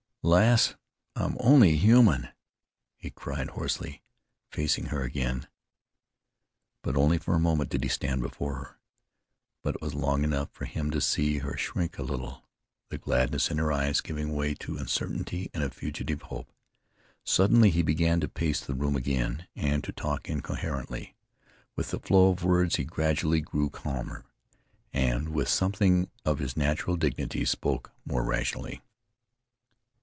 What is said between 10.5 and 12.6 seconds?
for him to see her shrink a little,